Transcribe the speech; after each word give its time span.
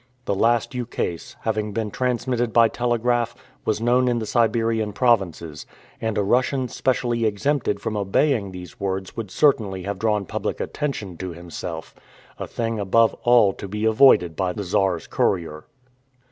The 0.25 0.33
last 0.33 0.73
ukase, 0.73 1.35
having 1.41 1.73
been 1.73 1.91
transmitted 1.91 2.51
by 2.51 2.69
telegraph, 2.69 3.35
was 3.65 3.79
known 3.79 4.07
in 4.07 4.17
the 4.17 4.25
Siberian 4.25 4.93
provinces; 4.93 5.67
and 6.01 6.17
a 6.17 6.23
Russian 6.23 6.69
specially 6.69 7.23
exempted 7.23 7.79
from 7.79 7.95
obeying 7.95 8.51
these 8.51 8.79
words 8.79 9.15
would 9.15 9.29
certainly 9.29 9.83
have 9.83 9.99
drawn 9.99 10.25
public 10.25 10.59
attention 10.59 11.17
to 11.17 11.33
himself 11.33 11.93
a 12.39 12.47
thing 12.47 12.79
above 12.79 13.13
all 13.25 13.53
to 13.53 13.67
be 13.67 13.85
avoided 13.85 14.35
by 14.35 14.53
the 14.53 14.63
Czar's 14.63 15.05
courier. 15.05 15.65